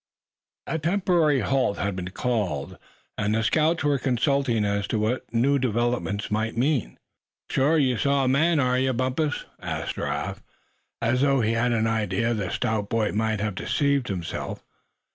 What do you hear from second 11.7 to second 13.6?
an idea the stout boy might have